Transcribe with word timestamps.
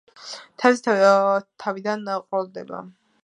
თევზი 0.63 0.95
თავიდან 1.65 2.09
ყროლდება. 2.15 2.81